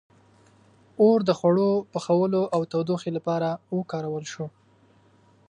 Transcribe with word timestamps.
•اور 1.01 1.19
د 1.27 1.29
خوړو 1.39 1.69
پخولو 1.91 2.41
او 2.55 2.61
تودوخې 2.71 3.09
لپاره 3.17 3.49
وکارول 3.77 4.23
شو. 4.33 4.45